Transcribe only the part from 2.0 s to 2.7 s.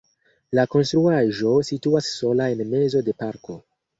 sola en